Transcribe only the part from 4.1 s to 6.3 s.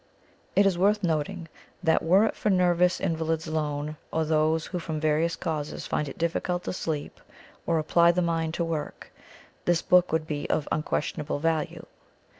or those who from various causes find it